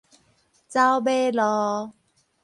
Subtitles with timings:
[0.67, 1.93] 走馬路